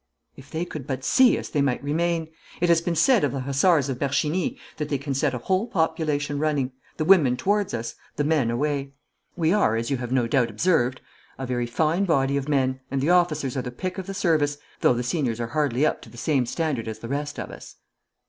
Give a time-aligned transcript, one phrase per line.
[0.35, 2.29] 'If they could but see us they might remain.
[2.59, 5.67] It has been said of the Hussars of Bercheny that they can set a whole
[5.67, 8.93] population running, the women towards us, the men away.
[9.35, 11.01] We are, as you have no doubt observed,
[11.37, 14.57] a very fine body of men, and the officers are the pick of the service,
[14.79, 17.75] though the seniors are hardly up to the same standard as the rest of us.'